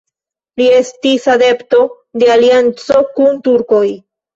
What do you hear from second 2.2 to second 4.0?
alianco kun turkoj.